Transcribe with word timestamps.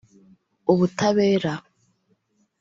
Ubutabera 0.71 1.53